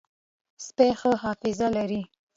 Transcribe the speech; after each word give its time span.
سپي 0.65 0.89
ښه 0.99 1.11
حافظه 1.23 1.67
لري. 1.77 2.01